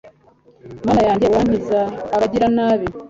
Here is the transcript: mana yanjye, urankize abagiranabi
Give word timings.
mana 0.85 1.01
yanjye, 1.07 1.25
urankize 1.25 1.77
abagiranabi 2.15 2.87